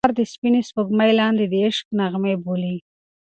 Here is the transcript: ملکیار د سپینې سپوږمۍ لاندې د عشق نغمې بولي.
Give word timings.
ملکیار 0.05 0.19
د 0.19 0.23
سپینې 0.33 0.61
سپوږمۍ 0.69 1.11
لاندې 1.19 1.45
د 1.47 1.53
عشق 1.65 1.87
نغمې 1.99 2.35
بولي. 2.43 2.75